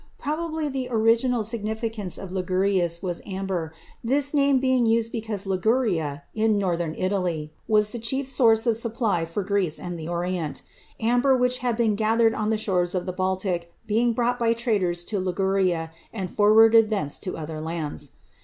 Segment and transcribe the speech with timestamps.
[0.17, 3.71] Probably the original significance of ligurius was amber,
[4.03, 9.25] this name being used because Liguria, in northern Italy, was the chief source of supply
[9.25, 10.63] for Greece and the Orient;
[10.99, 15.03] amber which had been gathered on the shores of the Baltic being brought by traders
[15.05, 18.13] to Liguria and forwarded thence to other lands.